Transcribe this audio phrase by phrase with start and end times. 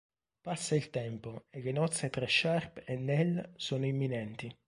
[0.41, 4.51] Passa il tempo e le nozze tra Sharp e Nell sono imminenti.